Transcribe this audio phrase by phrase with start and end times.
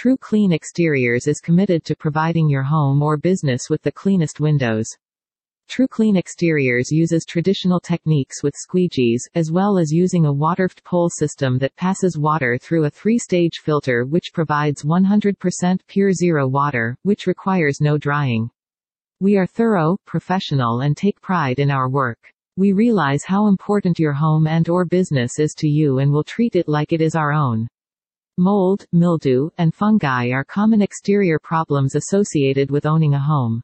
[0.00, 4.86] True Clean Exteriors is committed to providing your home or business with the cleanest windows.
[5.66, 11.10] True Clean Exteriors uses traditional techniques with squeegees, as well as using a waterfed pole
[11.10, 17.26] system that passes water through a three-stage filter which provides 100% pure zero water, which
[17.26, 18.48] requires no drying.
[19.18, 22.20] We are thorough, professional and take pride in our work.
[22.56, 26.54] We realize how important your home and or business is to you and will treat
[26.54, 27.66] it like it is our own.
[28.40, 33.60] Mold, mildew, and fungi are common exterior problems associated with owning a home.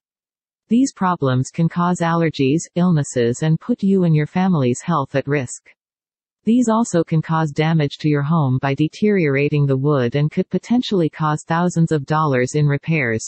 [0.66, 5.70] These problems can cause allergies, illnesses and put you and your family's health at risk.
[6.42, 11.08] These also can cause damage to your home by deteriorating the wood and could potentially
[11.08, 13.24] cause thousands of dollars in repairs.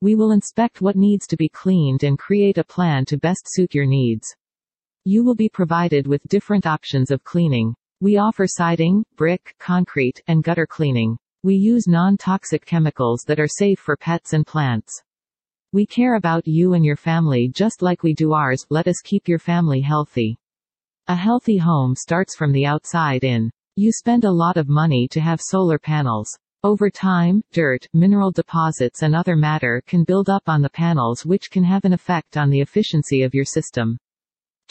[0.00, 3.74] We will inspect what needs to be cleaned and create a plan to best suit
[3.74, 4.26] your needs.
[5.04, 7.74] You will be provided with different options of cleaning.
[8.02, 11.16] We offer siding, brick, concrete, and gutter cleaning.
[11.44, 15.00] We use non-toxic chemicals that are safe for pets and plants.
[15.72, 19.28] We care about you and your family just like we do ours, let us keep
[19.28, 20.36] your family healthy.
[21.06, 23.52] A healthy home starts from the outside in.
[23.76, 26.36] You spend a lot of money to have solar panels.
[26.64, 31.52] Over time, dirt, mineral deposits and other matter can build up on the panels which
[31.52, 33.96] can have an effect on the efficiency of your system.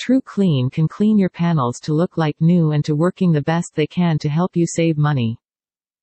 [0.03, 3.75] True Clean can clean your panels to look like new and to working the best
[3.75, 5.37] they can to help you save money.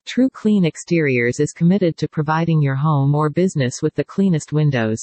[0.06, 5.00] True Clean Exteriors is committed to providing your home or business with the cleanest windows.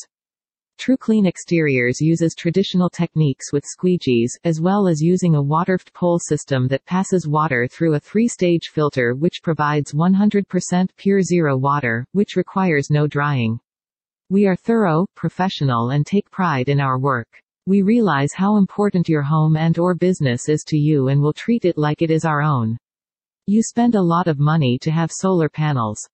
[0.77, 6.17] True Clean Exteriors uses traditional techniques with squeegees, as well as using a waterfed pole
[6.17, 12.37] system that passes water through a three-stage filter which provides 100% pure zero water, which
[12.37, 13.59] requires no drying.
[14.29, 17.27] We are thorough, professional and take pride in our work.
[17.67, 21.65] We realize how important your home and or business is to you and will treat
[21.65, 22.77] it like it is our own.
[23.47, 26.07] You spend a lot of money to have solar panels.